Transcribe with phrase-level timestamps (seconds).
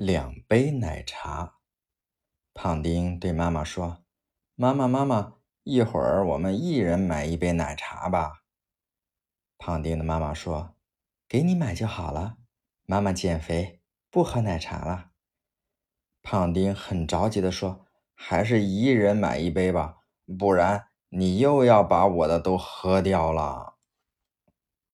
[0.00, 1.56] 两杯奶茶。
[2.54, 4.04] 胖丁对妈妈说
[4.54, 8.44] ：“妈妈，妈妈，一会儿我们一人买一杯奶茶吧。”
[9.58, 10.76] 胖丁的妈妈说
[11.28, 12.36] ：“给你买就好了，
[12.86, 15.10] 妈妈减肥不喝奶茶了。”
[16.22, 17.84] 胖丁很着急地说
[18.14, 20.02] ：“还是一人买一杯吧，
[20.38, 23.77] 不然你又要把我的都喝掉了。”